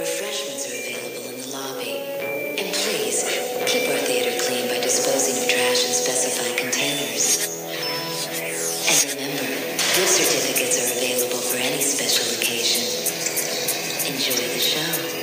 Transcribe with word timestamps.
Refreshments 0.00 0.64
are 0.64 0.80
available 0.80 1.28
in 1.28 1.36
the 1.42 1.48
lobby. 1.52 1.92
And 2.56 2.72
please, 2.72 3.20
keep 3.68 3.84
our 3.90 3.98
theater 4.08 4.32
clean 4.48 4.66
by 4.66 4.80
disposing 4.80 5.36
of 5.36 5.46
trash 5.46 5.84
in 5.84 5.92
specified 5.92 6.56
containers. 6.56 7.60
And 8.88 9.12
remember, 9.12 9.44
gift 9.44 10.08
certificates 10.08 10.80
are 10.80 10.96
available 10.96 11.42
for 11.44 11.58
any 11.58 11.82
special 11.82 12.32
occasion. 12.40 12.88
Enjoy 14.08 14.40
the 14.40 14.58
show. 14.58 15.19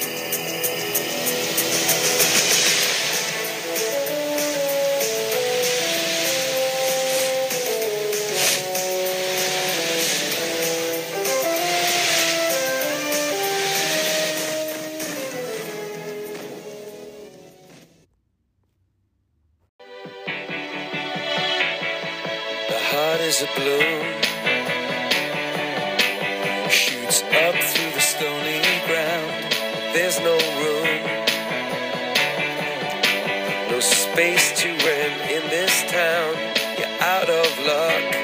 Space 34.18 34.50
to 34.60 34.68
rent 34.70 35.30
in 35.30 35.44
this 35.52 35.84
town. 35.92 36.34
You're 36.80 36.98
out 37.02 37.30
of 37.30 37.60
luck, 37.60 38.16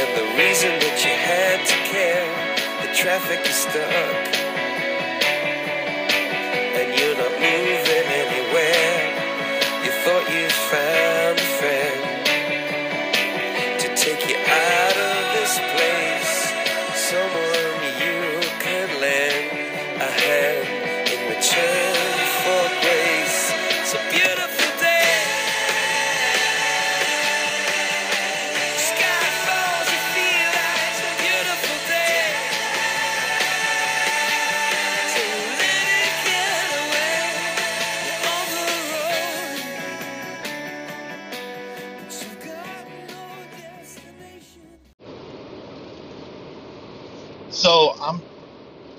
and 0.00 0.10
the 0.18 0.26
reason 0.36 0.72
that 0.82 0.98
you 1.04 1.14
had 1.14 1.64
to 1.64 1.76
care, 1.94 2.26
the 2.82 2.90
traffic 2.92 3.46
is 3.46 3.54
stuck, 3.54 4.43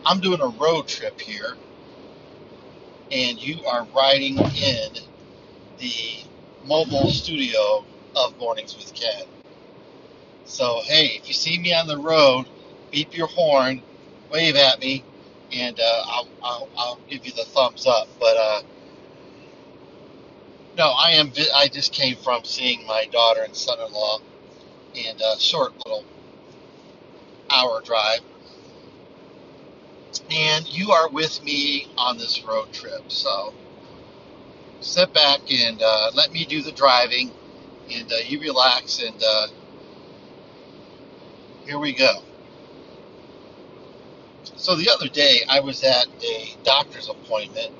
I'm 0.06 0.20
doing 0.22 0.42
a 0.42 0.48
road 0.48 0.88
trip 0.88 1.20
here, 1.20 1.56
and 3.12 3.42
you 3.42 3.66
are 3.66 3.86
riding 3.96 4.38
in 4.40 4.90
the 5.80 6.24
mobile 6.66 7.10
studio 7.10 7.86
of 8.16 8.38
Mornings 8.40 8.76
with 8.78 8.94
Ken. 8.94 9.26
So 10.46 10.82
hey, 10.86 11.08
if 11.22 11.28
you 11.28 11.34
see 11.34 11.60
me 11.60 11.74
on 11.74 11.88
the 11.88 11.98
road, 11.98 12.46
beep 12.92 13.16
your 13.18 13.28
horn, 13.28 13.82
wave 14.32 14.56
at 14.56 14.80
me, 14.80 15.04
and 15.54 15.80
uh, 15.80 16.04
I'll, 16.08 16.28
I'll 16.44 16.70
I'll 16.78 17.00
give 17.10 17.26
you 17.26 17.34
the 17.34 17.46
thumbs 17.46 17.88
up. 17.88 18.08
But 18.20 18.38
uh, 18.38 18.62
no, 20.78 20.90
I 20.92 21.12
am. 21.12 21.32
I 21.56 21.68
just 21.68 21.94
came 21.94 22.18
from 22.18 22.44
seeing 22.46 22.86
my 22.88 23.08
daughter 23.12 23.44
and 23.44 23.56
son-in-law, 23.56 24.20
and 24.98 25.22
a 25.22 25.40
short 25.40 25.74
little 25.86 26.06
hour 27.50 27.82
drive 27.82 28.22
and 30.32 30.68
you 30.72 30.92
are 30.92 31.10
with 31.10 31.44
me 31.44 31.88
on 31.98 32.18
this 32.18 32.44
road 32.46 32.72
trip. 32.74 33.04
So 33.12 33.54
sit 34.82 35.14
back 35.14 35.42
and 35.52 35.82
uh, 35.84 36.12
let 36.16 36.32
me 36.34 36.46
do 36.46 36.62
the 36.64 36.72
driving, 36.74 37.32
and 37.94 38.12
uh, 38.12 38.18
you 38.26 38.42
relax. 38.42 39.02
And 39.02 39.22
uh, 39.24 39.48
here 41.66 41.80
we 41.80 41.94
go. 41.94 42.24
So 44.58 44.76
the 44.76 44.90
other 44.92 45.10
day, 45.10 45.42
I 45.50 45.62
was 45.62 45.84
at 45.84 46.08
a 46.24 46.58
doctor's 46.64 47.10
appointment, 47.10 47.72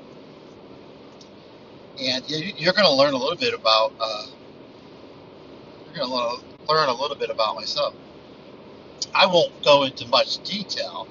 and 2.00 2.28
you- 2.30 2.54
you're 2.56 2.74
going 2.74 2.86
to 2.86 2.92
learn 2.94 3.14
a 3.14 3.18
little 3.18 3.36
bit 3.38 3.54
about. 3.54 3.94
Uh, 4.00 4.26
you're 5.94 6.06
going 6.06 6.10
to 6.10 6.72
learn 6.72 6.88
a 6.88 6.94
little 6.94 7.16
bit 7.16 7.30
about 7.30 7.56
myself. 7.56 7.94
I 9.14 9.26
won't 9.26 9.62
go 9.64 9.84
into 9.84 10.06
much 10.08 10.38
detail 10.40 11.08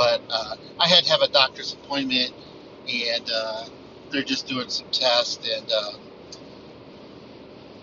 but 0.00 0.22
uh, 0.30 0.56
I 0.78 0.88
had 0.88 1.04
to 1.04 1.10
have 1.10 1.20
a 1.20 1.28
doctor's 1.28 1.74
appointment, 1.74 2.32
and 2.90 3.30
uh, 3.30 3.66
they're 4.10 4.22
just 4.22 4.48
doing 4.48 4.70
some 4.70 4.86
tests, 4.90 5.46
and 5.46 5.70
uh, 5.70 5.92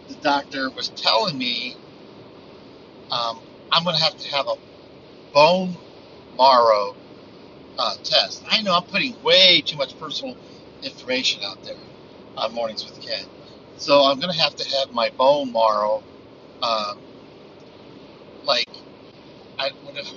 the 0.07 0.15
doctor 0.15 0.71
was 0.71 0.89
telling 0.89 1.37
me 1.37 1.75
um, 3.11 3.39
I'm 3.71 3.83
going 3.83 3.95
to 3.95 4.01
have 4.01 4.17
to 4.17 4.29
have 4.35 4.47
a 4.47 4.55
bone 5.31 5.77
marrow 6.35 6.95
uh, 7.77 7.95
test. 8.03 8.43
I 8.49 8.63
know 8.63 8.73
I'm 8.73 8.85
putting 8.85 9.21
way 9.21 9.61
too 9.61 9.77
much 9.77 9.95
personal 9.99 10.35
information 10.81 11.43
out 11.43 11.63
there 11.63 11.77
on 12.35 12.51
Mornings 12.51 12.83
with 12.83 12.99
Ken, 12.99 13.25
so 13.77 14.05
I'm 14.05 14.19
going 14.19 14.33
to 14.33 14.39
have 14.39 14.55
to 14.55 14.67
have 14.79 14.91
my 14.91 15.11
bone 15.11 15.53
marrow, 15.53 16.01
um, 16.63 16.97
like, 18.43 18.69
I, 19.59 19.69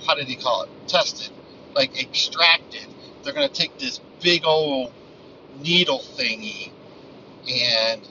how 0.07 0.15
did 0.15 0.27
he 0.27 0.35
call 0.35 0.63
it? 0.63 0.69
Tested 0.87 1.29
like 1.75 2.01
extracted. 2.01 2.87
They're 3.23 3.33
going 3.33 3.47
to 3.49 3.53
take 3.53 3.77
this 3.79 4.01
big 4.21 4.45
old 4.45 4.93
needle 5.61 5.99
thingy 5.99 6.71
and 7.51 8.07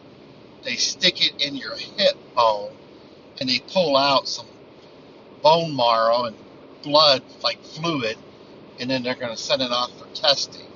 they 0.65 0.76
stick 0.76 1.25
it 1.25 1.34
in 1.47 1.56
your 1.56 1.76
hip 1.76 2.15
bone 2.34 2.76
and 3.41 3.48
they 3.48 3.60
pull 3.72 3.97
out 3.97 4.28
some 4.28 4.47
bone 5.43 5.76
marrow 5.76 6.25
and 6.25 6.37
blood, 6.82 7.22
like 7.43 7.62
fluid, 7.65 8.19
and 8.81 8.91
then 8.91 9.03
they're 9.03 9.16
going 9.16 9.34
to 9.34 9.43
send 9.43 9.62
it 9.62 9.71
off 9.72 9.98
for 9.98 10.06
testing. 10.15 10.69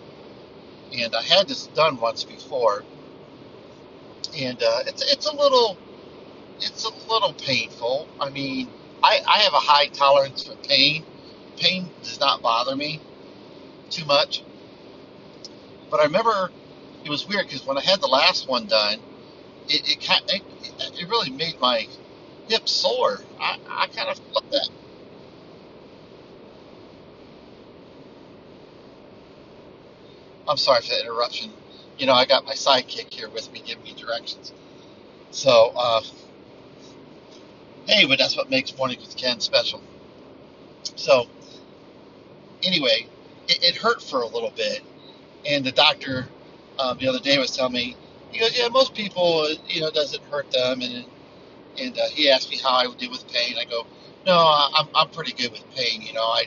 And 0.93 1.15
I 1.15 1.23
had 1.23 1.49
this 1.49 1.69
done 1.69 1.99
once 1.99 2.25
before, 2.25 2.85
and 4.37 4.63
uh, 4.63 4.81
it's 4.87 5.03
it's 5.13 5.27
a 5.27 5.37
little 5.37 5.79
it's 6.61 6.85
a 6.85 7.13
little 7.13 7.35
painful. 7.35 8.09
I 8.21 8.31
mean, 8.31 8.71
I, 9.03 9.21
I 9.29 9.39
have 9.41 9.55
a 9.55 9.59
high 9.61 9.89
tolerance 9.89 10.45
for 10.45 10.57
pain. 10.57 11.05
Pain 11.57 11.91
does 12.03 12.21
not 12.21 12.43
bother 12.43 12.77
me 12.77 13.03
too 13.91 14.05
much. 14.07 14.45
But 15.91 16.01
I 16.01 16.05
remember 16.05 16.51
it 17.05 17.11
was 17.11 17.29
weird 17.29 17.47
because 17.47 17.67
when 17.67 17.79
I 17.79 17.83
had 17.83 18.01
the 18.01 18.09
last 18.09 18.49
one 18.49 18.67
done, 18.67 19.01
it 19.69 19.83
it, 20.31 20.43
it, 20.63 20.93
it 21.01 21.09
really 21.11 21.31
made 21.31 21.61
my 21.61 21.89
hip 22.49 22.69
sore. 22.69 23.21
I, 23.41 23.59
I 23.69 23.87
kind 23.89 24.09
of 24.11 24.19
felt 24.19 24.51
that. 24.53 24.71
I'm 30.49 30.59
sorry 30.59 30.83
for 30.83 30.91
the 30.91 31.01
interruption. 31.03 31.53
You 31.99 32.07
know, 32.07 32.15
I 32.15 32.27
got 32.27 32.47
my 32.47 32.55
sidekick 32.55 33.13
here 33.13 33.31
with 33.31 33.53
me 33.53 33.63
giving 33.67 33.85
me 33.85 33.95
directions. 33.95 34.53
So, 35.31 35.73
uh, 35.77 36.03
but 38.09 38.19
that's 38.19 38.37
what 38.37 38.51
makes 38.51 38.77
Morning 38.77 38.99
with 39.01 39.17
Ken 39.17 39.41
special. 39.41 39.83
So, 40.97 41.27
anyway, 42.67 43.09
it, 43.49 43.65
it 43.65 43.77
hurt 43.77 44.03
for 44.03 44.23
a 44.23 44.27
little 44.29 44.53
bit, 44.57 44.83
and 45.47 45.65
the 45.65 45.73
doctor 45.73 46.29
um, 46.79 46.99
the 46.99 47.09
other 47.09 47.21
day 47.21 47.39
was 47.39 47.57
telling 47.57 47.73
me, 47.75 47.97
he 48.31 48.41
goes, 48.41 48.59
"Yeah, 48.59 48.69
most 48.69 48.95
people, 48.95 49.49
you 49.69 49.81
know, 49.81 49.91
doesn't 49.91 50.25
hurt 50.25 50.51
them," 50.51 50.83
and 50.83 51.07
and 51.79 51.99
uh, 51.99 52.09
he 52.11 52.31
asked 52.31 52.51
me 52.51 52.59
how 52.59 52.71
I 52.71 52.87
would 52.87 52.99
do 52.99 53.11
with 53.11 53.27
pain. 53.29 53.57
I 53.59 53.65
go, 53.65 53.87
"No, 54.27 54.39
I'm 54.75 54.89
I'm 54.95 55.11
pretty 55.11 55.33
good 55.33 55.53
with 55.53 55.65
pain. 55.75 56.03
You 56.03 56.15
know, 56.15 56.25
I 56.25 56.45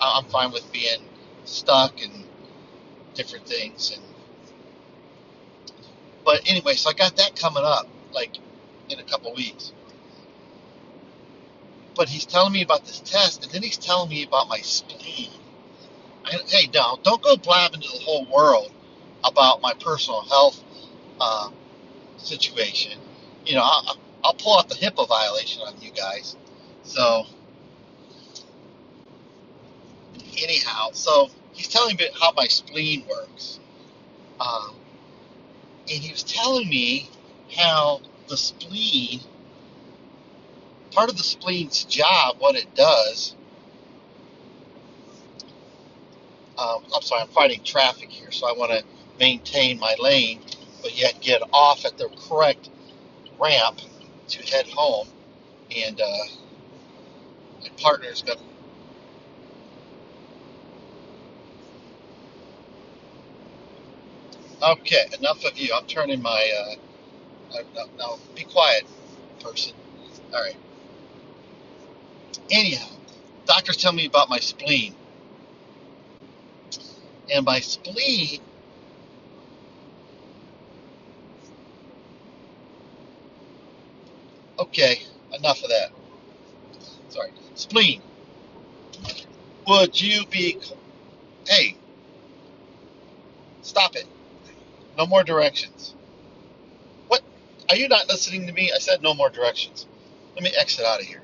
I'm 0.00 0.24
fine 0.26 0.52
with 0.52 0.70
being 0.72 1.02
stuck 1.44 2.02
and 2.02 2.24
different 3.14 3.46
things." 3.46 3.92
And 3.96 4.02
but 6.24 6.42
anyway, 6.48 6.74
so 6.74 6.90
I 6.90 6.94
got 6.94 7.16
that 7.16 7.36
coming 7.36 7.64
up 7.64 7.88
like 8.12 8.36
in 8.90 9.00
a 9.00 9.04
couple 9.04 9.34
weeks. 9.34 9.72
But 12.00 12.08
he's 12.08 12.24
telling 12.24 12.54
me 12.54 12.62
about 12.62 12.86
this 12.86 13.00
test, 13.00 13.44
and 13.44 13.52
then 13.52 13.62
he's 13.62 13.76
telling 13.76 14.08
me 14.08 14.22
about 14.22 14.48
my 14.48 14.60
spleen. 14.60 15.28
Hey, 16.24 16.70
no, 16.72 16.98
don't 17.02 17.20
go 17.20 17.36
blabbing 17.36 17.82
to 17.82 17.88
the 17.92 17.98
whole 17.98 18.24
world 18.24 18.72
about 19.22 19.60
my 19.60 19.74
personal 19.74 20.22
health 20.22 20.64
uh, 21.20 21.50
situation. 22.16 22.98
You 23.44 23.56
know, 23.56 23.60
I'll, 23.62 23.98
I'll 24.24 24.32
pull 24.32 24.56
out 24.56 24.70
the 24.70 24.76
HIPAA 24.76 25.06
violation 25.06 25.60
on 25.60 25.74
you 25.82 25.90
guys. 25.90 26.38
So, 26.84 27.26
anyhow, 30.38 30.92
so 30.92 31.28
he's 31.52 31.68
telling 31.68 31.96
me 31.96 32.08
how 32.18 32.32
my 32.32 32.46
spleen 32.46 33.04
works. 33.10 33.60
Um, 34.40 34.74
and 35.82 36.02
he 36.02 36.10
was 36.10 36.22
telling 36.22 36.66
me 36.66 37.10
how 37.54 38.00
the 38.28 38.38
spleen, 38.38 39.20
part 40.92 41.10
of 41.10 41.16
the 41.16 41.22
spleen's 41.24 41.84
job, 41.84 42.36
what 42.40 42.56
it 42.56 42.74
does. 42.74 43.36
Um, 46.58 46.84
I'm 46.94 47.02
sorry, 47.02 47.22
I'm 47.22 47.28
fighting 47.28 47.62
traffic 47.64 48.10
here, 48.10 48.30
so 48.32 48.48
I 48.48 48.52
want 48.58 48.72
to 48.72 48.84
maintain 49.18 49.78
my 49.80 49.96
lane, 50.00 50.42
but 50.82 50.98
yet 50.98 51.20
get 51.20 51.42
off 51.52 51.84
at 51.86 51.98
the 51.98 52.08
correct 52.28 52.70
ramp 53.40 53.80
to 54.28 54.42
head 54.42 54.66
home. 54.68 55.08
And 55.76 56.00
uh, 56.00 56.24
my 57.62 57.68
partner's 57.78 58.22
going 58.22 58.38
to 58.38 58.44
Okay, 64.62 65.06
enough 65.18 65.44
of 65.44 65.56
you. 65.58 65.72
I'm 65.74 65.86
turning 65.86 66.20
my. 66.20 66.76
Uh, 67.52 67.62
no, 67.74 67.86
no, 67.98 68.18
be 68.34 68.44
quiet, 68.44 68.84
person. 69.40 69.74
All 70.34 70.42
right. 70.42 70.56
Anyhow, 72.50 72.88
doctors 73.46 73.76
tell 73.76 73.92
me 73.92 74.06
about 74.06 74.28
my 74.30 74.38
spleen, 74.38 74.94
and 77.32 77.44
my 77.44 77.60
spleen. 77.60 78.40
Okay, 84.58 85.02
enough 85.34 85.62
of 85.62 85.70
that. 85.70 85.90
Sorry, 87.10 87.32
spleen. 87.54 88.02
Would 89.68 90.00
you 90.00 90.26
be? 90.26 90.58
Hey, 91.46 91.76
stop 93.62 93.96
it. 93.96 94.06
No 94.98 95.06
more 95.06 95.24
directions. 95.24 95.94
What? 97.08 97.22
Are 97.70 97.76
you 97.76 97.88
not 97.88 98.08
listening 98.08 98.46
to 98.46 98.52
me? 98.52 98.72
I 98.74 98.78
said 98.78 99.02
no 99.02 99.14
more 99.14 99.30
directions. 99.30 99.86
Let 100.34 100.44
me 100.44 100.52
exit 100.58 100.84
out 100.86 101.00
of 101.00 101.06
here. 101.06 101.22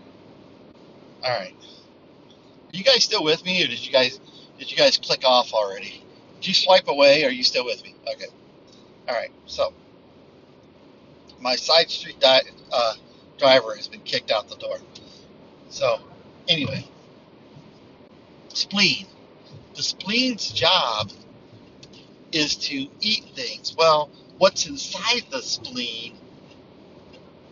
All 1.27 1.33
right. 1.33 1.55
Are 2.73 2.77
you 2.77 2.85
guys 2.85 3.03
still 3.03 3.25
with 3.25 3.45
me, 3.45 3.65
or 3.65 3.67
did 3.67 3.85
you 3.85 3.93
guys 3.93 4.21
did 4.59 4.71
you 4.71 4.77
guys 4.77 4.97
click 4.97 5.25
off 5.25 5.53
already? 5.53 6.05
Did 6.37 6.49
you 6.49 6.55
swipe 6.55 6.89
away? 6.89 7.25
Or 7.25 7.29
are 7.29 7.33
you 7.33 7.43
still 7.43 7.65
with 7.65 7.83
me? 7.83 7.95
Okay. 8.15 8.27
All 9.09 9.15
right. 9.15 9.33
So 9.47 9.73
my 11.41 11.57
side 11.57 11.91
street 11.91 12.21
di- 12.21 12.43
uh, 12.73 12.95
driver 13.39 13.75
has 13.75 13.89
been 13.89 14.03
kicked 14.03 14.31
out 14.31 14.49
the 14.49 14.57
door. 14.57 14.79
So 15.69 16.01
anyway, 16.49 16.87
spleen. 18.49 19.07
The 19.75 19.83
spleen's 19.83 20.51
job 20.51 21.11
is 22.33 22.57
to 22.57 22.87
eat 23.01 23.25
things. 23.35 23.75
Well, 23.77 24.11
what's 24.39 24.67
inside 24.67 25.25
the 25.31 25.43
spleen? 25.43 26.17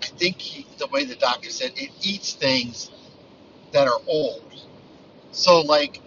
I 0.02 0.06
think 0.06 0.40
he, 0.40 0.66
the 0.78 0.86
way 0.88 1.04
the 1.04 1.16
doctor 1.16 1.50
said 1.50 1.72
it 1.76 1.90
eats 2.02 2.34
things 2.34 2.90
that 3.74 3.86
are 3.88 4.00
old. 4.06 4.54
So, 5.32 5.60
like, 5.60 6.00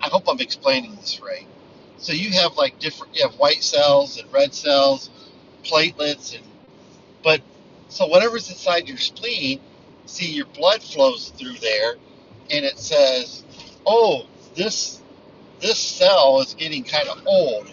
I 0.00 0.08
hope 0.08 0.28
I'm 0.28 0.40
explaining 0.40 0.94
this 0.96 1.20
right. 1.20 1.46
So 1.98 2.12
you 2.12 2.30
have 2.40 2.56
like 2.56 2.78
different, 2.78 3.16
you 3.16 3.26
have 3.26 3.34
white 3.36 3.62
cells 3.62 4.18
and 4.20 4.32
red 4.32 4.54
cells, 4.54 5.10
platelets, 5.64 6.36
and 6.36 6.44
but 7.24 7.40
so 7.88 8.06
whatever's 8.06 8.48
inside 8.50 8.88
your 8.88 8.98
spleen, 8.98 9.60
see 10.04 10.30
your 10.30 10.46
blood 10.46 10.82
flows 10.82 11.30
through 11.30 11.54
there, 11.54 11.94
and 12.50 12.64
it 12.64 12.78
says, 12.78 13.44
oh, 13.86 14.26
this 14.54 15.02
this 15.60 15.78
cell 15.78 16.40
is 16.42 16.54
getting 16.54 16.84
kind 16.84 17.08
of 17.08 17.26
old, 17.26 17.72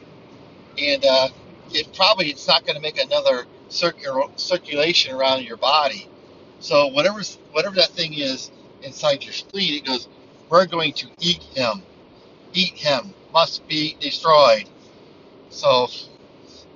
and 0.79 1.05
uh, 1.05 1.27
it 1.71 1.93
probably 1.93 2.27
it's 2.27 2.47
not 2.47 2.65
going 2.65 2.75
to 2.75 2.81
make 2.81 3.03
another 3.03 3.45
circul- 3.69 4.31
circulation 4.39 5.13
around 5.13 5.43
your 5.43 5.57
body. 5.57 6.07
So 6.63 6.87
whatever 6.87 7.21
whatever 7.51 7.75
that 7.77 7.91
thing 7.91 8.15
is 8.15 8.51
inside 8.83 9.25
your 9.25 9.33
spleen, 9.33 9.75
it 9.75 9.85
goes. 9.85 10.09
We're 10.49 10.67
going 10.67 10.93
to 10.95 11.07
eat 11.19 11.43
him. 11.43 11.83
Eat 12.53 12.75
him. 12.75 13.15
Must 13.33 13.67
be 13.67 13.97
destroyed. 13.99 14.69
So 15.49 15.87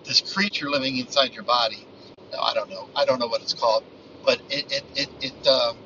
this 0.06 0.22
creature 0.22 0.70
living 0.70 0.98
inside 0.98 1.36
your 1.36 1.46
body. 1.46 1.88
No, 2.34 2.40
I 2.40 2.54
don't 2.56 2.70
know. 2.70 2.90
I 2.96 3.06
don't 3.06 3.20
know 3.20 3.28
what 3.28 3.42
it's 3.44 3.56
called, 3.56 3.86
but 4.26 4.42
it 4.50 4.66
it 4.72 4.84
it 4.96 5.10
it, 5.22 5.48
um, 5.48 5.78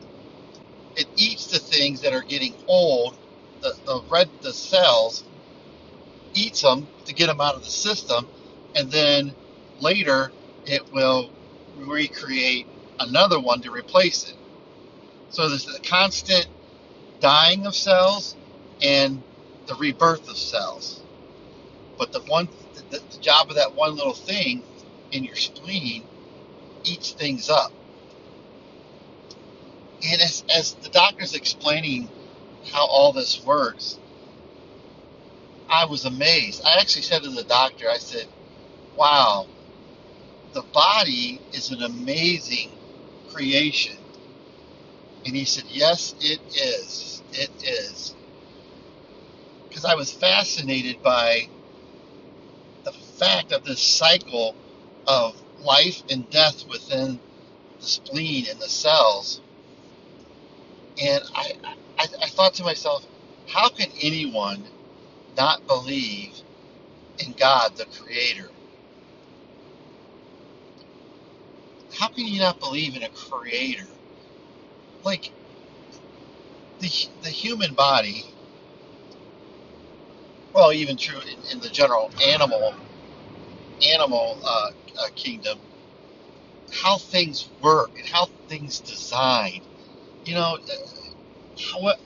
it 0.98 1.08
eats 1.18 1.48
the 1.48 1.60
things 1.60 2.02
that 2.02 2.14
are 2.14 2.24
getting 2.24 2.56
old 2.68 3.18
the, 3.62 3.74
the 3.86 4.02
red 4.12 4.30
the 4.42 4.54
cells 4.54 5.26
eats 6.34 6.62
them 6.62 6.90
to 7.06 7.14
get 7.14 7.28
them 7.28 7.42
out 7.42 7.56
of 7.56 7.64
the 7.64 7.70
system 7.72 8.28
and 8.76 8.92
then 8.92 9.36
later 9.80 10.34
it 10.66 10.84
will 10.94 11.32
recreate 11.78 12.68
another 13.08 13.40
one 13.40 13.62
to 13.62 13.72
replace 13.72 14.30
it. 14.30 14.36
So 15.30 15.50
there's 15.50 15.66
the 15.66 15.80
constant 15.84 16.48
dying 17.20 17.66
of 17.66 17.76
cells 17.76 18.36
and 18.82 19.22
the 19.68 19.76
rebirth 19.76 20.30
of 20.30 20.38
cells. 20.38 21.02
But 21.98 22.12
the 22.12 22.22
one 22.22 22.50
the, 22.90 23.00
the 23.00 23.18
job 23.20 23.50
of 23.50 23.56
that 23.56 23.76
one 23.76 23.96
little 23.96 24.14
thing 24.14 24.64
in 25.12 25.24
your 25.24 25.36
spleen 25.36 26.04
eats 26.84 27.12
things 27.12 27.50
up. 27.50 27.72
And 30.04 30.22
as, 30.22 30.44
as 30.54 30.74
the 30.76 30.90
doctor's 30.90 31.36
explaining 31.36 32.10
how 32.72 32.86
all 32.88 33.14
this 33.14 33.44
works, 33.46 34.00
I 35.70 35.86
was 35.86 36.06
amazed. 36.06 36.64
I 36.66 36.80
actually 36.80 37.04
said 37.04 37.24
to 37.24 37.30
the 37.30 37.44
doctor, 37.44 37.90
I 37.90 37.98
said, 37.98 38.28
wow, 38.98 39.48
the 40.54 40.64
body 40.64 41.40
is 41.54 41.72
an 41.72 41.84
amazing 41.84 42.72
creation. 43.34 43.98
And 45.26 45.36
he 45.36 45.46
said, 45.46 45.66
yes, 45.70 46.16
it 46.20 46.40
is. 46.54 47.22
It 47.34 47.52
is. 47.64 48.16
Because 49.68 49.86
I 49.86 49.96
was 49.96 50.12
fascinated 50.12 51.02
by 51.04 51.48
the 52.84 52.92
fact 52.92 53.52
of 53.52 53.64
this 53.64 53.82
cycle 53.82 54.56
of 55.08 55.42
life 55.64 56.04
and 56.10 56.30
death 56.30 56.68
within 56.68 57.20
the 57.80 57.86
spleen 57.86 58.46
and 58.50 58.60
the 58.60 58.70
cells. 58.70 59.42
And 61.02 61.24
I, 61.36 61.54
I, 61.98 62.08
I 62.22 62.28
thought 62.28 62.56
to 62.56 62.64
myself, 62.64 63.06
how 63.48 63.70
can 63.70 63.92
anyone 64.02 64.64
not 65.38 65.66
believe 65.68 66.34
in 67.20 67.34
God, 67.34 67.76
the 67.78 67.86
Creator? 67.86 68.50
How 72.02 72.10
can 72.10 72.28
you 72.28 72.42
not 72.42 72.60
believe 72.60 72.98
in 72.98 73.04
a 73.04 73.10
Creator? 73.12 73.88
Like, 75.04 75.32
the, 76.80 76.90
the 77.24 77.30
human 77.30 77.76
body, 77.76 78.26
well, 80.54 80.74
even 80.74 80.98
true 80.98 81.20
in, 81.22 81.40
in 81.54 81.60
the 81.62 81.70
general 81.70 82.12
animal 82.28 82.74
animal 83.94 84.40
uh, 84.46 84.72
uh, 85.00 85.10
kingdom, 85.16 85.60
how 86.72 86.98
things 86.98 87.50
work 87.62 87.92
and 87.98 88.08
how 88.08 88.28
things 88.48 88.82
design. 88.82 89.62
You 90.26 90.36
know, 90.36 90.58
what, 91.80 92.00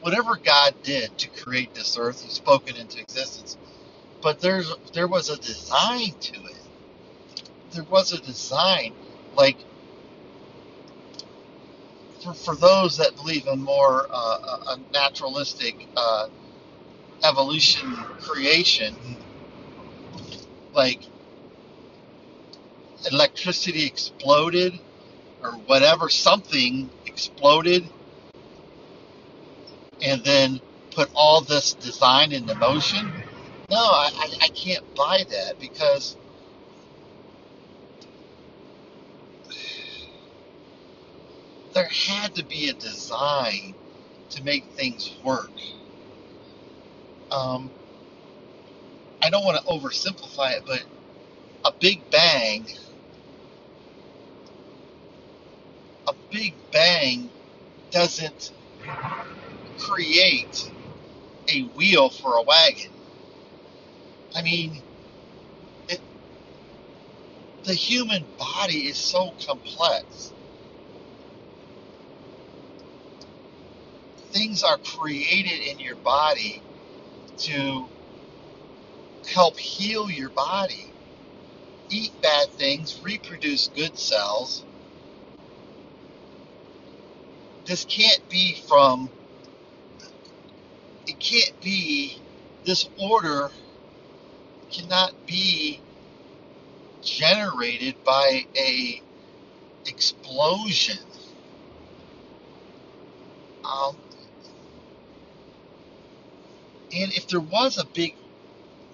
whatever 0.00 0.36
God 0.36 0.74
did 0.82 1.16
to 1.18 1.30
create 1.30 1.74
this 1.74 1.98
earth, 1.98 2.22
He 2.22 2.30
spoke 2.30 2.68
it 2.70 2.78
into 2.78 3.00
existence. 3.00 3.58
But 4.22 4.40
there's 4.40 4.72
there 4.94 5.08
was 5.08 5.30
a 5.30 5.38
design 5.38 6.12
to 6.20 6.34
it. 6.44 6.62
There 7.72 7.84
was 7.84 8.12
a 8.12 8.20
design, 8.22 8.94
like 9.36 9.58
for, 12.22 12.34
for 12.34 12.56
those 12.56 12.96
that 12.98 13.14
believe 13.16 13.46
in 13.46 13.60
more 13.60 14.06
uh, 14.10 14.76
a 14.76 14.78
naturalistic 14.92 15.76
uh, 15.96 16.28
evolution 17.24 17.92
creation, 18.20 18.96
like 20.74 21.00
electricity 23.10 23.86
exploded 23.86 24.78
or 25.42 25.52
whatever 25.52 26.08
something 26.08 26.90
exploded 27.06 27.88
and 30.02 30.22
then 30.24 30.60
put 30.92 31.10
all 31.14 31.40
this 31.40 31.74
design 31.74 32.32
into 32.32 32.54
motion. 32.56 33.10
No, 33.70 33.78
I, 33.78 34.10
I, 34.14 34.30
I 34.44 34.48
can't 34.48 34.84
buy 34.94 35.24
that 35.30 35.58
because 35.60 36.16
there 41.74 41.88
had 41.88 42.34
to 42.36 42.46
be 42.46 42.68
a 42.70 42.74
design 42.74 43.76
to 44.30 44.44
make 44.44 44.66
things 44.76 45.18
work. 45.24 45.52
Um, 47.30 47.72
I 49.22 49.30
don't 49.30 49.44
want 49.44 49.58
to 49.58 49.72
oversimplify 49.72 50.58
it, 50.58 50.64
but 50.66 50.84
a 51.64 51.72
big 51.80 52.10
bang, 52.10 52.66
a 56.08 56.14
big 56.30 56.58
bang 56.72 57.30
doesn't 57.92 58.52
create 59.78 60.72
a 61.48 61.62
wheel 61.74 62.10
for 62.10 62.36
a 62.36 62.42
wagon. 62.44 62.92
I 64.34 64.42
mean, 64.42 64.82
it, 65.88 66.02
the 67.64 67.74
human 67.74 68.26
body 68.38 68.88
is 68.88 68.98
so 68.98 69.32
complex. 69.46 70.33
Things 74.34 74.64
are 74.64 74.78
created 74.78 75.60
in 75.62 75.80
your 75.80 75.96
body 75.96 76.60
to 77.38 77.86
help 79.26 79.58
heal 79.58 80.10
your 80.10 80.30
body. 80.30 80.92
Eat 81.90 82.12
bad 82.22 82.50
things, 82.50 83.00
reproduce 83.04 83.68
good 83.68 83.98
cells. 83.98 84.64
This 87.66 87.84
can't 87.86 88.28
be 88.28 88.56
from, 88.68 89.10
it 91.06 91.18
can't 91.20 91.60
be, 91.62 92.18
this 92.64 92.88
order 92.98 93.50
cannot 94.72 95.14
be 95.26 95.80
generated 97.02 97.96
by 98.04 98.46
a 98.56 99.02
explosion. 99.86 100.98
Um, 103.64 103.96
and 106.94 107.12
if 107.14 107.28
there 107.28 107.40
was 107.40 107.78
a 107.78 107.86
big, 107.86 108.16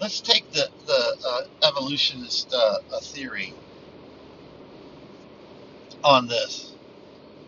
let's 0.01 0.21
take 0.21 0.51
the 0.51 0.69
the 0.87 1.17
uh, 1.27 1.41
evolutionist 1.67 2.53
uh, 2.53 2.79
theory 3.01 3.55
on 6.03 6.27
this. 6.27 6.75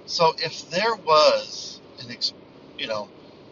So 0.05 0.33
if 0.37 0.69
there 0.69 0.95
was 0.95 1.81
an, 1.99 2.11
ex, 2.11 2.33
you 2.77 2.87
know, 2.87 3.09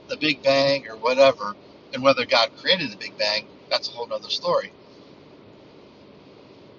the 0.10 0.17
Big 0.17 0.43
Bang 0.43 0.88
or 0.89 0.98
whatever, 0.98 1.55
and 1.93 2.03
whether 2.03 2.25
God 2.25 2.51
created 2.58 2.91
the 2.91 2.98
Big 2.98 3.17
Bang, 3.17 3.48
that's 3.70 3.89
a 3.89 3.93
whole 3.93 4.12
other 4.13 4.29
story. 4.29 4.74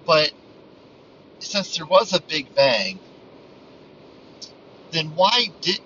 But 0.05 0.31
since 1.39 1.77
there 1.77 1.85
was 1.87 2.13
a 2.13 2.21
Big 2.21 2.53
Bang, 2.55 2.99
then 4.91 5.15
why 5.15 5.47
didn't 5.61 5.83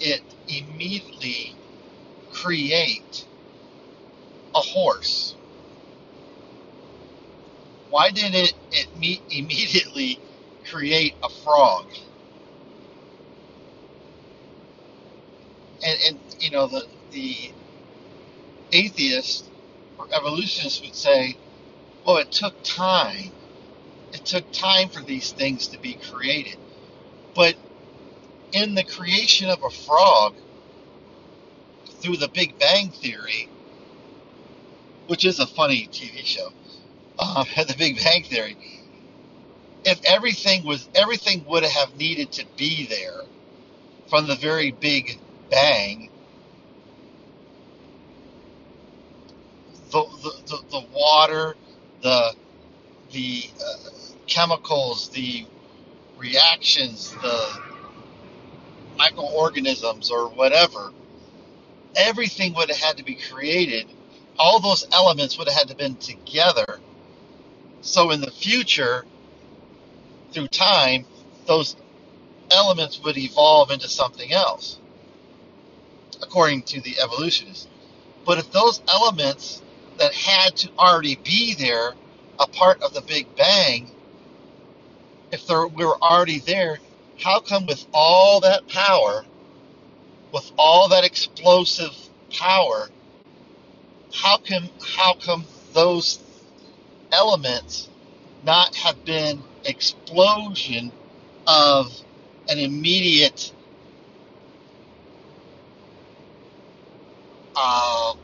it 0.00 0.22
immediately 0.48 1.56
create 2.32 3.26
a 4.54 4.60
horse? 4.60 5.36
Why 7.90 8.10
didn't 8.10 8.34
it, 8.36 8.54
it 8.72 8.88
me- 8.98 9.22
immediately 9.30 10.20
create 10.70 11.14
a 11.22 11.30
frog? 11.30 11.86
And, 15.84 15.98
and 16.08 16.20
you 16.40 16.50
know 16.50 16.68
the 16.68 16.84
the 17.12 17.36
atheists 18.72 19.50
or 19.98 20.06
evolutionists 20.12 20.82
would 20.82 20.94
say, 20.96 21.38
well, 22.06 22.18
it 22.18 22.30
took 22.32 22.54
time. 22.64 23.32
It 24.12 24.24
took 24.24 24.50
time 24.52 24.88
for 24.90 25.02
these 25.02 25.32
things 25.32 25.68
to 25.68 25.80
be 25.80 25.94
created. 25.94 26.58
But 27.34 27.56
in 28.52 28.74
the 28.74 28.84
creation 28.84 29.50
of 29.50 29.62
a 29.64 29.70
frog, 29.70 30.34
through 32.00 32.18
the 32.18 32.28
Big 32.28 32.58
Bang 32.58 32.90
Theory, 32.90 33.51
which 35.06 35.24
is 35.24 35.40
a 35.40 35.46
funny 35.46 35.88
TV 35.92 36.24
show, 36.24 36.48
uh, 37.18 37.44
the 37.56 37.74
Big 37.78 38.02
Bang 38.02 38.24
Theory, 38.24 38.56
if 39.84 40.00
everything 40.04 40.64
was 40.64 40.88
everything 40.94 41.44
would 41.46 41.64
have 41.64 41.96
needed 41.96 42.32
to 42.32 42.46
be 42.56 42.86
there 42.86 43.22
from 44.08 44.26
the 44.26 44.36
very 44.36 44.72
Big 44.72 45.18
Bang, 45.50 46.10
the 49.90 50.04
the, 50.22 50.32
the, 50.46 50.58
the 50.70 50.86
water, 50.94 51.56
the 52.02 52.34
the 53.12 53.44
uh, 53.60 53.90
chemicals, 54.26 55.08
the 55.10 55.46
reactions, 56.18 57.12
the 57.22 57.48
microorganisms 58.96 60.10
or 60.10 60.28
whatever, 60.28 60.92
everything 61.96 62.54
would 62.54 62.68
have 62.70 62.78
had 62.78 62.96
to 62.98 63.04
be 63.04 63.16
created. 63.16 63.86
All 64.42 64.58
those 64.58 64.84
elements 64.90 65.38
would 65.38 65.46
have 65.46 65.56
had 65.56 65.68
to 65.68 65.76
been 65.76 65.94
together. 65.94 66.80
So 67.80 68.10
in 68.10 68.20
the 68.20 68.32
future, 68.32 69.04
through 70.32 70.48
time, 70.48 71.06
those 71.46 71.76
elements 72.50 73.00
would 73.04 73.16
evolve 73.16 73.70
into 73.70 73.88
something 73.88 74.32
else, 74.32 74.80
according 76.20 76.62
to 76.62 76.80
the 76.80 76.98
evolutionists. 76.98 77.68
But 78.26 78.38
if 78.38 78.50
those 78.50 78.82
elements 78.88 79.62
that 79.98 80.12
had 80.12 80.56
to 80.56 80.70
already 80.76 81.14
be 81.14 81.54
there, 81.54 81.92
a 82.40 82.48
part 82.48 82.82
of 82.82 82.94
the 82.94 83.02
Big 83.02 83.36
Bang, 83.36 83.92
if 85.30 85.46
they 85.46 85.54
were 85.54 86.02
already 86.02 86.40
there, 86.40 86.80
how 87.16 87.38
come 87.38 87.66
with 87.66 87.86
all 87.94 88.40
that 88.40 88.66
power, 88.66 89.24
with 90.32 90.50
all 90.58 90.88
that 90.88 91.04
explosive 91.04 91.94
power, 92.32 92.88
how 94.12 94.38
come 94.38 94.68
how 94.96 95.14
come 95.14 95.44
those 95.72 96.20
elements 97.12 97.88
not 98.44 98.74
have 98.76 99.04
been 99.04 99.42
explosion 99.64 100.92
of 101.46 101.92
an 102.48 102.58
immediate 102.58 103.52
uh, 107.56 108.14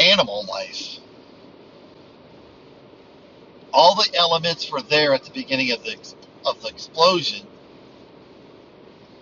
animal 0.00 0.44
life? 0.46 0.98
All 3.72 3.94
the 3.94 4.10
elements 4.14 4.70
were 4.70 4.82
there 4.82 5.14
at 5.14 5.24
the 5.24 5.30
beginning 5.30 5.72
of 5.72 5.82
the 5.84 5.96
of 6.44 6.60
the 6.62 6.68
explosion. 6.68 7.46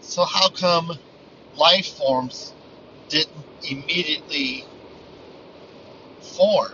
So 0.00 0.25
how 0.25 0.49
come 0.50 0.92
life 1.56 1.87
forms 1.87 2.52
didn't 3.09 3.44
immediately 3.62 4.64
form? 6.37 6.72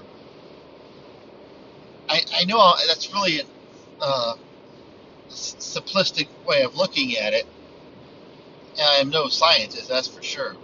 I, 2.08 2.20
I 2.34 2.44
know 2.44 2.74
that's 2.86 3.12
really 3.12 3.40
a 3.40 3.44
uh, 4.00 4.34
simplistic 5.28 6.28
way 6.46 6.62
of 6.62 6.76
looking 6.76 7.16
at 7.16 7.34
it. 7.34 7.46
And 8.78 8.82
I 8.82 8.96
am 8.96 9.10
no 9.10 9.28
scientist, 9.28 9.88
that's 9.88 10.08
for 10.08 10.22
sure. 10.22 10.54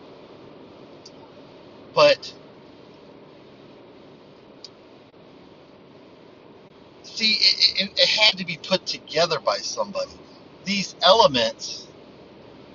But 1.95 2.33
see, 7.03 7.35
it, 7.35 7.83
it, 7.83 7.93
it 7.97 8.09
had 8.09 8.39
to 8.39 8.47
be 8.47 8.59
put 8.63 8.87
together 8.87 9.41
by 9.41 9.59
somebody. 9.59 10.11
These 10.65 10.95
elements 11.03 11.89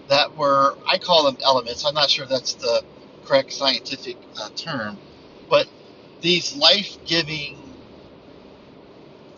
that 0.10 0.36
were, 0.38 0.78
I 0.88 0.98
call 0.98 1.26
them 1.26 1.38
elements, 1.44 1.86
I'm 1.86 1.94
not 1.94 2.10
sure 2.10 2.26
that's 2.26 2.54
the 2.54 2.84
correct 3.26 3.54
scientific 3.54 4.18
uh, 4.40 4.50
term, 4.56 4.98
but 5.50 5.68
these 6.22 6.56
life 6.56 6.98
giving 7.06 7.58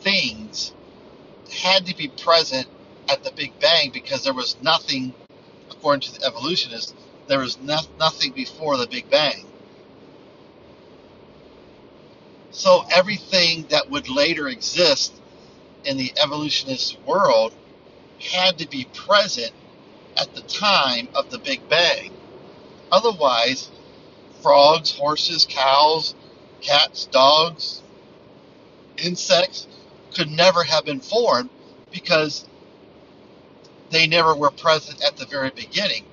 things 0.02 0.74
had 1.52 1.86
to 1.88 1.96
be 1.96 2.08
present 2.08 2.68
at 3.10 3.24
the 3.24 3.32
Big 3.32 3.58
Bang 3.60 3.90
because 3.92 4.24
there 4.24 4.34
was 4.34 4.56
nothing, 4.62 5.14
according 5.72 6.02
to 6.02 6.20
the 6.20 6.26
evolutionists, 6.26 6.94
there 7.28 7.40
was 7.40 7.60
no, 7.60 7.80
nothing 8.00 8.32
before 8.32 8.78
the 8.78 8.88
Big 8.88 9.10
Bang. 9.10 9.46
So 12.52 12.84
everything 12.92 13.66
that 13.70 13.90
would 13.90 14.10
later 14.10 14.48
exist 14.48 15.14
in 15.86 15.98
the 15.98 16.14
evolutionist 16.22 17.00
world 17.06 17.54
had 18.20 18.58
to 18.60 18.68
be 18.68 18.86
present 18.94 19.52
at 20.18 20.34
the 20.36 20.42
time 20.42 21.08
of 21.16 21.30
the 21.30 21.40
Big 21.40 21.68
Bang. 21.70 22.12
Otherwise, 22.92 23.70
frogs, 24.42 24.92
horses, 24.92 25.46
cows, 25.50 26.16
cats, 26.62 27.06
dogs, 27.06 27.82
insects 28.98 29.68
could 30.14 30.30
never 30.30 30.64
have 30.64 30.86
been 30.86 31.00
formed 31.00 31.50
because 31.92 32.48
they 33.90 34.08
never 34.08 34.36
were 34.36 34.52
present 34.52 35.04
at 35.04 35.18
the 35.18 35.26
very 35.26 35.52
beginning. 35.52 36.06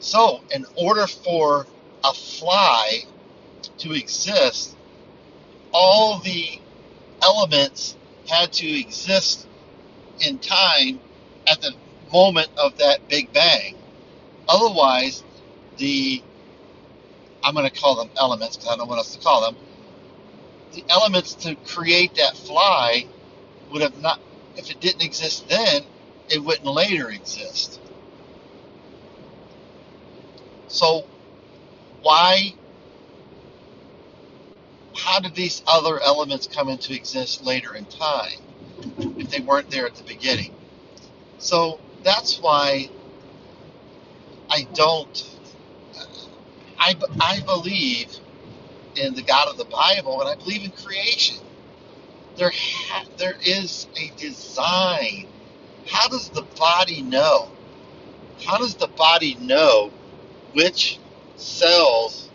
So, 0.00 0.40
in 0.54 0.64
order 0.76 1.06
for 1.06 1.66
a 2.04 2.14
fly 2.14 3.00
to 3.78 3.92
exist, 3.92 4.76
all 5.72 6.18
the 6.20 6.60
elements 7.22 7.96
had 8.28 8.52
to 8.54 8.66
exist 8.66 9.46
in 10.20 10.38
time 10.38 11.00
at 11.46 11.60
the 11.60 11.72
moment 12.12 12.48
of 12.56 12.78
that 12.78 13.08
Big 13.08 13.32
Bang. 13.32 13.76
Otherwise, 14.48 15.22
the 15.76 16.22
I'm 17.48 17.54
going 17.54 17.68
to 17.68 17.80
call 17.80 17.96
them 17.96 18.10
elements 18.20 18.56
because 18.58 18.68
I 18.68 18.76
don't 18.76 18.80
know 18.80 18.90
what 18.90 18.98
else 18.98 19.16
to 19.16 19.22
call 19.22 19.40
them. 19.40 19.56
The 20.72 20.84
elements 20.90 21.34
to 21.36 21.54
create 21.66 22.16
that 22.16 22.36
fly 22.36 23.06
would 23.72 23.80
have 23.80 24.00
not, 24.02 24.20
if 24.56 24.70
it 24.70 24.80
didn't 24.80 25.02
exist 25.02 25.48
then, 25.48 25.82
it 26.28 26.44
wouldn't 26.44 26.66
later 26.66 27.08
exist. 27.08 27.80
So 30.68 31.06
why? 32.02 32.54
How 34.94 35.20
did 35.20 35.34
these 35.34 35.62
other 35.66 36.00
elements 36.02 36.46
come 36.46 36.68
into 36.68 36.94
existence 36.94 37.46
later 37.46 37.74
in 37.74 37.86
time 37.86 38.40
if 39.18 39.30
they 39.30 39.40
weren't 39.40 39.70
there 39.70 39.86
at 39.86 39.94
the 39.94 40.04
beginning? 40.04 40.54
So 41.38 41.80
that's 42.02 42.40
why 42.40 42.90
I 44.50 44.68
don't. 44.74 45.37
I, 46.78 46.96
I 47.20 47.40
believe 47.42 48.08
in 48.96 49.14
the 49.14 49.22
God 49.22 49.48
of 49.48 49.58
the 49.58 49.66
Bible, 49.66 50.20
and 50.22 50.30
I 50.30 50.36
believe 50.36 50.64
in 50.64 50.72
creation. 50.72 51.38
There, 52.36 52.52
ha- 52.54 53.06
there 53.18 53.36
is 53.44 53.88
a 53.96 54.10
design. 54.18 55.28
How 55.86 56.08
does 56.08 56.30
the 56.30 56.42
body 56.58 57.02
know? 57.02 57.50
How 58.44 58.58
does 58.58 58.76
the 58.76 58.88
body 58.88 59.36
know 59.40 59.92
which 60.54 61.00
cells 61.36 62.30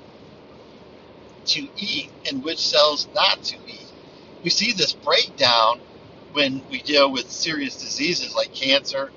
to 1.48 1.68
eat 1.78 2.12
and 2.30 2.44
which 2.44 2.60
cells 2.60 3.08
not 3.16 3.44
to 3.46 3.58
eat? 3.68 3.88
We 4.44 4.50
see 4.52 4.74
this 4.74 4.94
breakdown 4.94 5.82
when 6.34 6.64
we 6.70 6.82
deal 6.82 7.12
with 7.12 7.30
serious 7.32 7.78
diseases 7.82 8.36
like 8.36 8.54
cancer 8.54 9.12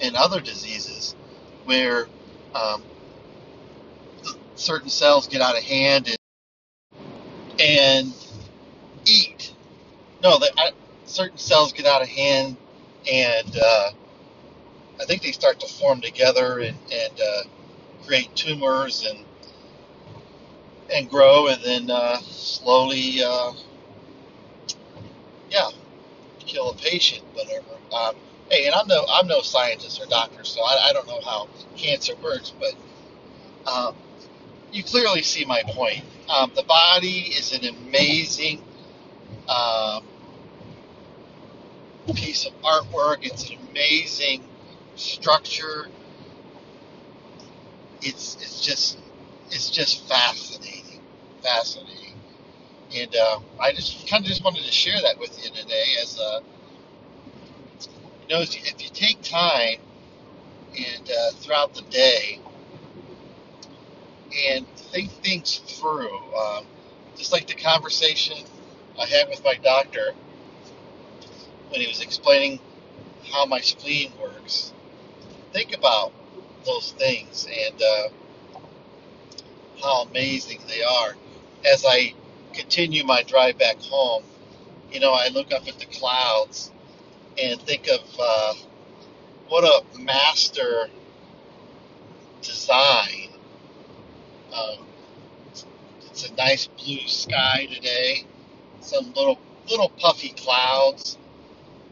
and 0.00 0.16
other 0.16 0.40
diseases, 0.40 1.16
where 1.64 2.08
um, 2.54 2.84
certain 4.60 4.90
cells 4.90 5.26
get 5.26 5.40
out 5.40 5.56
of 5.56 5.64
hand 5.64 6.08
and, 6.08 7.60
and 7.60 8.14
eat. 9.06 9.54
No, 10.22 10.38
I, 10.58 10.72
certain 11.06 11.38
cells 11.38 11.72
get 11.72 11.86
out 11.86 12.02
of 12.02 12.08
hand 12.08 12.56
and 13.10 13.56
uh, 13.56 13.90
I 15.00 15.04
think 15.06 15.22
they 15.22 15.32
start 15.32 15.60
to 15.60 15.66
form 15.66 16.00
together 16.00 16.58
and, 16.60 16.76
and 16.92 17.20
uh, 17.20 17.42
create 18.06 18.34
tumors 18.36 19.06
and 19.08 19.24
and 20.92 21.08
grow 21.08 21.46
and 21.46 21.62
then 21.62 21.88
uh, 21.88 22.18
slowly, 22.18 23.22
uh, 23.24 23.52
yeah, 25.48 25.68
kill 26.40 26.70
a 26.70 26.74
patient, 26.74 27.22
whatever. 27.32 27.64
Um, 27.92 28.16
hey, 28.50 28.66
and 28.66 28.74
I'm 28.74 28.88
no 28.88 29.06
I'm 29.08 29.26
no 29.26 29.40
scientist 29.40 30.02
or 30.02 30.06
doctor, 30.06 30.44
so 30.44 30.60
I, 30.62 30.88
I 30.90 30.92
don't 30.92 31.06
know 31.06 31.20
how 31.24 31.48
cancer 31.76 32.14
works, 32.22 32.52
but 32.58 32.74
um, 33.70 33.94
you 34.72 34.84
clearly 34.84 35.22
see 35.22 35.44
my 35.44 35.62
point. 35.66 36.04
Um, 36.28 36.52
the 36.54 36.62
body 36.62 37.32
is 37.36 37.52
an 37.52 37.64
amazing 37.64 38.62
um, 39.48 40.04
piece 42.14 42.46
of 42.46 42.52
artwork. 42.62 43.18
It's 43.22 43.50
an 43.50 43.58
amazing 43.70 44.44
structure. 44.96 45.88
It's 48.02 48.36
it's 48.36 48.64
just 48.64 48.98
it's 49.50 49.70
just 49.70 50.08
fascinating, 50.08 51.00
fascinating. 51.42 52.14
And 52.96 53.14
uh, 53.14 53.40
I 53.60 53.72
just 53.72 54.08
kind 54.08 54.24
of 54.24 54.28
just 54.28 54.44
wanted 54.44 54.64
to 54.64 54.72
share 54.72 55.00
that 55.02 55.18
with 55.18 55.42
you 55.44 55.50
today. 55.50 55.84
As 56.02 56.18
uh, 56.18 56.40
you 58.28 58.36
know, 58.36 58.42
if 58.42 58.82
you 58.82 58.88
take 58.92 59.20
time 59.22 59.78
and 60.76 61.10
uh, 61.10 61.30
throughout 61.32 61.74
the 61.74 61.82
day 61.82 62.40
and 64.48 64.66
think 64.76 65.10
things 65.10 65.58
through, 65.58 66.14
um, 66.34 66.64
just 67.16 67.32
like 67.32 67.46
the 67.46 67.54
conversation 67.54 68.36
I 69.00 69.06
had 69.06 69.28
with 69.28 69.44
my 69.44 69.54
doctor 69.54 70.12
when 71.70 71.80
he 71.80 71.86
was 71.88 72.00
explaining 72.00 72.60
how 73.32 73.46
my 73.46 73.60
spleen 73.60 74.12
works. 74.20 74.72
Think 75.52 75.74
about 75.76 76.12
those 76.64 76.92
things 76.92 77.46
and 77.46 77.82
uh, 77.82 78.08
how 79.82 80.02
amazing 80.02 80.60
they 80.68 80.82
are. 80.82 81.16
As 81.70 81.84
I 81.86 82.14
continue 82.52 83.04
my 83.04 83.22
drive 83.22 83.58
back 83.58 83.78
home, 83.80 84.24
you 84.92 85.00
know, 85.00 85.12
I 85.12 85.28
look 85.28 85.52
up 85.52 85.68
at 85.68 85.78
the 85.78 85.86
clouds 85.86 86.72
and 87.42 87.60
think 87.62 87.88
of 87.88 88.00
uh, 88.20 88.54
what 89.48 89.64
a 89.64 89.98
master 89.98 90.88
design. 92.42 93.19
Um, 94.52 94.86
it's 96.10 96.28
a 96.28 96.34
nice 96.34 96.66
blue 96.66 97.06
sky 97.06 97.68
today. 97.72 98.24
Some 98.80 99.12
little 99.14 99.38
little 99.68 99.90
puffy 99.90 100.30
clouds 100.30 101.18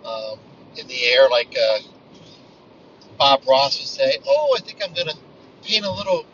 um, 0.04 0.38
in 0.76 0.86
the 0.88 1.04
air, 1.06 1.28
like 1.28 1.54
uh, 1.60 1.78
Bob 3.18 3.46
Ross 3.46 3.78
would 3.78 3.88
say. 3.88 4.18
Oh, 4.26 4.56
I 4.58 4.60
think 4.62 4.82
I'm 4.82 4.92
gonna 4.94 5.14
paint 5.62 5.84
a 5.84 5.92
little 5.92 6.26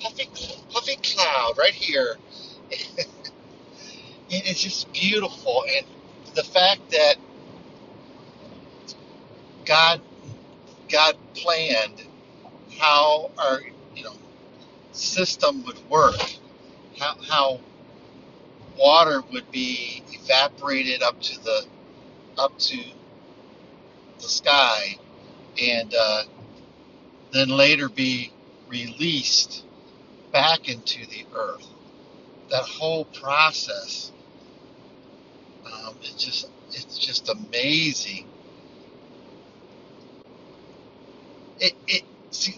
puffy 0.00 0.28
puffy 0.70 0.96
cloud 1.02 1.54
right 1.58 1.74
here. 1.74 2.16
it's 4.30 4.60
just 4.62 4.92
beautiful, 4.92 5.64
and 5.76 5.86
the 6.34 6.44
fact 6.44 6.90
that 6.90 7.16
God 9.64 10.00
God 10.88 11.16
planned 11.34 12.04
how 12.78 13.30
our 13.38 13.60
system 14.92 15.64
would 15.64 15.78
work, 15.90 16.20
how 16.98 17.16
how 17.28 17.60
water 18.78 19.22
would 19.32 19.50
be 19.50 20.02
evaporated 20.12 21.02
up 21.02 21.20
to 21.20 21.42
the 21.44 21.66
up 22.38 22.58
to 22.58 22.78
the 24.18 24.28
sky, 24.28 24.96
and 25.62 25.94
uh, 25.94 26.22
then 27.32 27.48
later 27.48 27.88
be 27.88 28.32
released 28.68 29.64
back 30.32 30.68
into 30.68 31.06
the 31.08 31.26
earth. 31.36 31.66
That 32.50 32.64
whole 32.64 33.06
process, 33.06 34.12
um, 35.66 35.94
it's 36.02 36.22
just 36.24 36.50
it's 36.70 36.98
just 36.98 37.28
amazing. 37.28 38.26
It 41.60 41.74
it 41.88 42.02
see, 42.30 42.56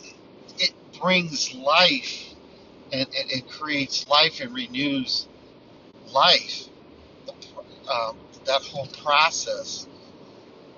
brings 1.01 1.55
life 1.55 2.35
and, 2.93 3.07
it 3.13 3.49
creates 3.49 4.09
life 4.09 4.41
and 4.41 4.55
renews 4.55 5.27
life. 6.13 6.69
The, 7.27 7.33
um, 7.91 8.17
that 8.45 8.63
whole 8.63 8.87
process 9.03 9.87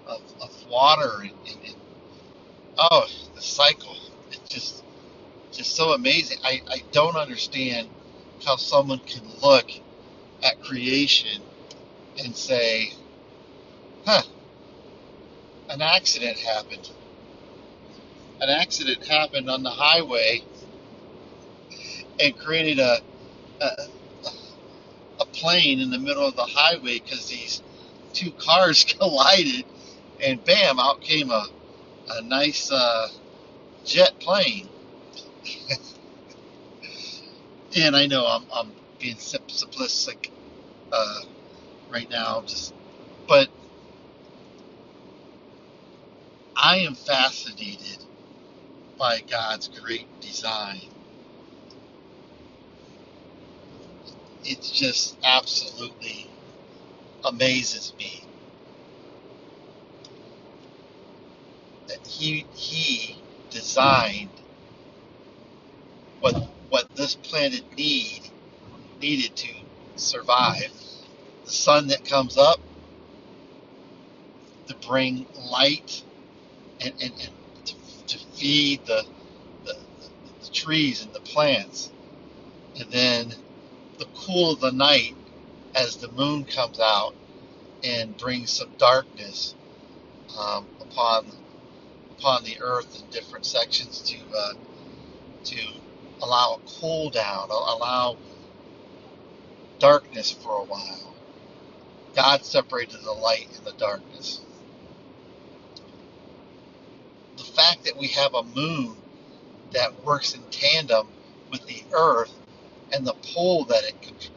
of, 0.07 0.21
of 0.41 0.67
water 0.69 1.23
and, 1.23 1.33
and, 1.49 1.65
and 1.67 1.75
oh, 2.79 3.07
the 3.35 3.43
cycle. 3.43 3.97
It's 4.31 4.49
just 4.49 4.83
just 5.53 5.75
so 5.75 5.93
amazing. 5.93 6.39
I, 6.45 6.63
I 6.69 6.83
don't 6.93 7.17
understand 7.17 7.89
how 8.45 8.57
someone 8.57 9.01
can 9.01 9.23
look 9.43 9.71
at 10.43 10.63
creation 10.63 11.43
and 12.19 12.37
say, 12.37 12.93
huh, 14.05 14.23
an 15.71 15.81
accident 15.81 16.39
happened. 16.39 16.91
An 18.41 18.51
accident 18.51 19.07
happened 19.07 19.51
on 19.51 19.63
the 19.63 19.71
highway 19.71 20.43
and 22.21 22.39
created 22.39 22.79
a, 22.79 22.99
a, 23.61 23.71
a 25.21 25.27
plane 25.27 25.81
in 25.81 25.91
the 25.91 25.99
middle 25.99 26.27
of 26.27 26.37
the 26.37 26.45
highway 26.45 26.99
because 26.99 27.29
these 27.29 27.63
two 28.13 28.31
cars 28.33 28.85
collided 28.99 29.65
and 30.23 30.45
bam, 30.45 30.79
out 30.79 31.01
came 31.01 31.31
a, 31.31 31.47
a 32.11 32.23
nice 32.23 32.71
uh, 32.71 33.09
jet 33.85 34.19
plane. 34.21 34.69
and 37.77 37.97
I 37.97 38.07
know 38.07 38.27
I'm, 38.27 38.45
I'm 38.53 38.73
being 38.99 39.17
simplistic 39.17 40.31
uh, 40.93 41.21
right 41.91 42.11
now, 42.11 42.43
just 42.47 42.75
but 43.29 43.49
I 46.57 46.79
am 46.79 46.95
fascinated 46.95 48.06
by 48.99 49.21
God's 49.31 49.69
great 49.69 50.09
design. 50.21 50.81
It 54.45 54.63
just 54.63 55.19
absolutely 55.25 56.33
amazes 57.25 57.95
me 57.99 58.29
that 61.89 62.07
he 62.07 62.47
he 62.53 63.25
designed 63.51 64.33
what 66.21 66.37
what 66.71 66.87
this 66.97 67.17
planet 67.17 67.65
need 67.77 68.23
needed 69.01 69.37
to 69.37 69.49
survive. 69.97 70.73
The 71.47 71.53
sun 71.53 71.89
that 71.89 72.05
comes 72.05 72.37
up 72.39 72.61
to 74.69 74.77
bring 74.87 75.27
light 75.35 76.05
and, 76.81 76.95
and, 77.03 77.15
and 77.23 77.36
feed 78.37 78.85
the, 78.87 79.05
the, 79.65 79.75
the 80.43 80.51
trees 80.53 81.05
and 81.05 81.13
the 81.15 81.21
plants. 81.21 81.93
And 82.81 82.91
then 82.93 83.35
the 83.99 84.07
cool 84.15 84.53
of 84.53 84.61
the 84.61 84.73
night 84.73 85.15
as 85.75 85.97
the 85.97 86.11
moon 86.13 86.45
comes 86.45 86.81
out 86.81 87.15
and 87.85 88.17
brings 88.17 88.51
some 88.53 88.71
darkness 88.79 89.55
um, 90.39 90.67
upon 90.81 91.27
upon 92.19 92.45
the 92.45 92.59
earth 92.61 93.01
in 93.03 93.11
different 93.11 93.47
sections 93.47 94.01
to 94.03 94.19
uh, 94.37 94.55
to 95.45 95.59
allow 96.23 96.55
a 96.61 96.81
cool 96.81 97.11
down, 97.11 97.51
allow 97.51 98.17
darkness 99.81 100.33
for 100.33 100.63
a 100.63 100.65
while. 100.65 101.15
God 102.15 102.45
separated 102.45 103.03
the 103.05 103.13
light 103.13 103.49
and 103.57 103.67
the 103.67 103.73
darkness. 103.75 104.41
The 107.37 107.45
fact 107.45 107.76
that 107.87 107.99
we 107.99 108.09
have 108.09 108.35
a 108.35 108.45
moon 108.45 108.97
that 109.73 110.05
works 110.05 110.35
in 110.35 110.43
tandem 110.51 111.09
with 111.53 111.67
the 111.67 111.83
earth 111.95 112.35
and 112.93 113.07
the 113.07 113.15
pull 113.35 113.65
that 113.67 113.85
it 113.85 114.31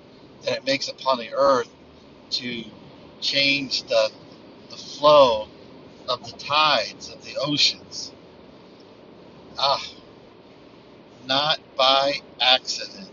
that 0.43 0.57
it 0.57 0.65
makes 0.65 0.89
upon 0.89 1.19
the 1.19 1.31
earth 1.33 1.69
to 2.31 2.63
change 3.21 3.83
the 3.85 4.11
the 4.69 4.77
flow 4.77 5.47
of 6.09 6.25
the 6.25 6.37
tides 6.37 7.09
of 7.09 7.23
the 7.25 7.35
oceans. 7.41 8.13
Ah, 9.59 9.85
not 11.27 11.59
by 11.77 12.13
accident. 12.41 13.09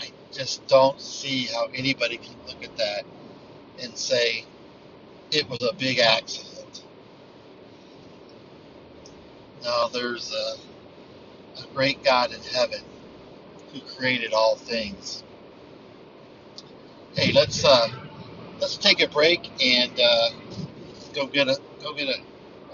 I 0.00 0.10
just 0.32 0.66
don't 0.68 1.00
see 1.00 1.44
how 1.46 1.68
anybody 1.74 2.18
can 2.18 2.34
look 2.46 2.62
at 2.64 2.76
that 2.78 3.04
and 3.82 3.96
say 3.96 4.44
it 5.32 5.48
was 5.50 5.62
a 5.62 5.74
big 5.74 5.98
accident. 6.00 6.47
No, 9.62 9.88
there's 9.92 10.32
a, 10.32 11.62
a 11.62 11.66
great 11.74 12.02
God 12.04 12.32
in 12.32 12.40
heaven 12.40 12.80
who 13.72 13.80
created 13.80 14.32
all 14.32 14.56
things. 14.56 15.24
Hey, 17.14 17.32
let's 17.32 17.64
uh, 17.64 17.88
let's 18.60 18.76
take 18.76 19.02
a 19.02 19.08
break 19.08 19.40
and 19.64 19.92
uh, 19.98 20.30
go 21.14 21.26
get 21.26 21.48
a 21.48 21.58
go 21.82 21.92
get 21.94 22.08
a 22.08 22.16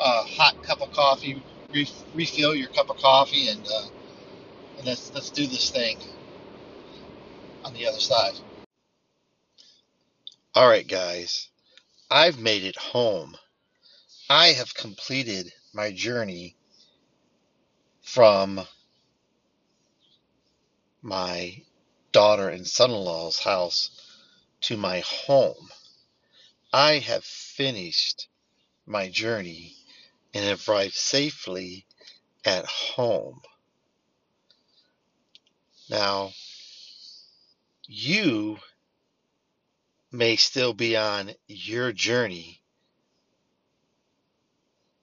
uh, 0.00 0.24
hot 0.24 0.62
cup 0.62 0.82
of 0.82 0.90
coffee, 0.92 1.42
re- 1.72 1.88
refill 2.14 2.54
your 2.54 2.68
cup 2.68 2.90
of 2.90 2.96
coffee, 2.96 3.48
and 3.48 3.66
uh, 3.66 3.86
and 4.78 4.86
let's 4.86 5.12
let's 5.14 5.30
do 5.30 5.46
this 5.46 5.70
thing 5.70 5.98
on 7.64 7.72
the 7.72 7.86
other 7.86 8.00
side. 8.00 8.34
All 10.54 10.68
right, 10.68 10.86
guys, 10.86 11.48
I've 12.10 12.38
made 12.38 12.64
it 12.64 12.76
home. 12.76 13.36
I 14.28 14.48
have 14.48 14.74
completed 14.74 15.52
my 15.72 15.90
journey 15.90 16.56
from 18.04 18.60
my 21.02 21.62
daughter 22.12 22.48
and 22.48 22.66
son-in-law's 22.66 23.40
house 23.40 23.90
to 24.60 24.76
my 24.76 25.00
home. 25.00 25.68
I 26.72 26.98
have 26.98 27.24
finished 27.24 28.28
my 28.86 29.08
journey 29.08 29.74
and 30.32 30.44
have 30.44 30.68
arrived 30.68 30.94
safely 30.94 31.86
at 32.44 32.66
home. 32.66 33.40
Now, 35.88 36.30
you 37.86 38.58
may 40.12 40.36
still 40.36 40.74
be 40.74 40.96
on 40.96 41.32
your 41.48 41.92
journey 41.92 42.60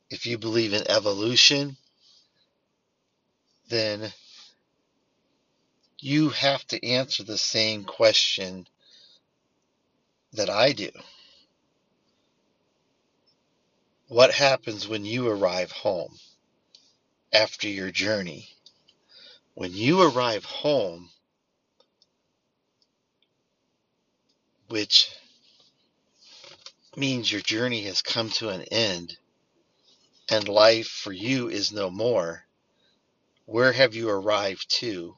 if 0.09 0.25
you 0.25 0.37
believe 0.37 0.73
in 0.73 0.89
evolution, 0.89 1.77
then 3.71 4.11
you 5.99 6.29
have 6.29 6.67
to 6.67 6.85
answer 6.85 7.23
the 7.23 7.37
same 7.37 7.85
question 7.85 8.67
that 10.33 10.49
I 10.49 10.73
do. 10.73 10.89
What 14.09 14.31
happens 14.33 14.87
when 14.87 15.05
you 15.05 15.29
arrive 15.29 15.71
home 15.71 16.19
after 17.33 17.69
your 17.69 17.91
journey? 17.91 18.49
When 19.53 19.73
you 19.73 20.01
arrive 20.01 20.43
home, 20.43 21.09
which 24.67 25.09
means 26.95 27.31
your 27.31 27.41
journey 27.41 27.83
has 27.83 28.01
come 28.01 28.29
to 28.31 28.49
an 28.49 28.63
end 28.63 29.17
and 30.29 30.47
life 30.47 30.87
for 30.87 31.13
you 31.13 31.47
is 31.47 31.71
no 31.71 31.89
more, 31.89 32.43
where 33.51 33.73
have 33.73 33.93
you 33.93 34.09
arrived 34.09 34.69
to? 34.69 35.13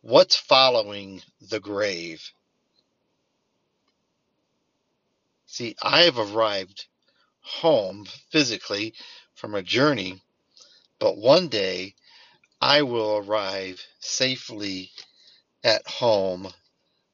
What's 0.00 0.36
following 0.36 1.20
the 1.50 1.60
grave? 1.60 2.32
See, 5.44 5.76
I 5.82 6.04
have 6.04 6.18
arrived 6.18 6.86
home 7.40 8.06
physically 8.30 8.94
from 9.34 9.54
a 9.54 9.62
journey, 9.62 10.22
but 10.98 11.18
one 11.18 11.48
day 11.48 11.94
I 12.58 12.80
will 12.80 13.18
arrive 13.18 13.84
safely 14.00 14.90
at 15.62 15.86
home 15.86 16.48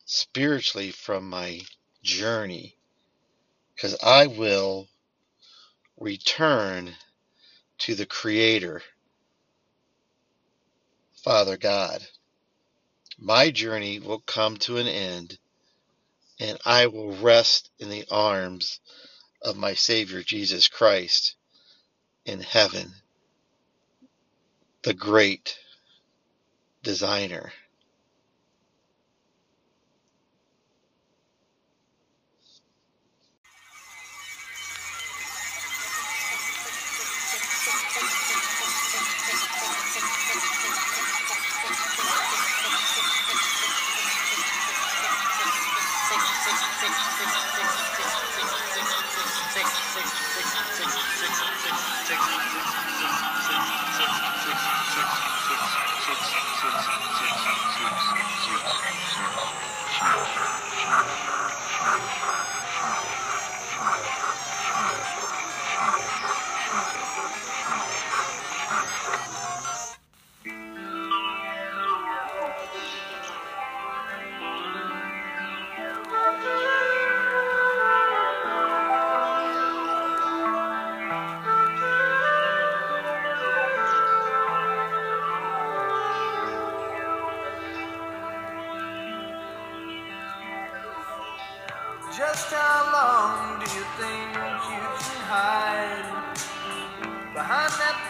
spiritually 0.05 0.93
from 0.93 1.29
my 1.29 1.63
journey 2.05 2.77
because 3.75 3.97
I 4.01 4.29
will 4.29 4.87
return 5.99 6.95
to 7.79 7.97
the 7.97 8.07
Creator, 8.07 8.83
Father 11.25 11.57
God. 11.57 12.07
My 13.19 13.51
journey 13.51 14.01
will 14.01 14.21
come 14.21 14.57
to 14.59 14.79
an 14.79 14.89
end 14.89 15.39
and 16.41 16.59
I 16.65 16.87
will 16.87 17.15
rest 17.17 17.71
in 17.79 17.91
the 17.91 18.05
arms 18.11 18.81
of 19.43 19.57
my 19.57 19.75
Savior 19.75 20.23
Jesus 20.23 20.69
Christ 20.69 21.37
in 22.27 22.41
heaven, 22.41 22.93
the 24.83 24.95
great 24.95 25.59
designer. 26.83 27.53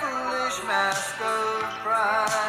Foolish 0.03 0.59
mask 0.67 1.21
of 1.21 1.63
pride? 1.85 2.42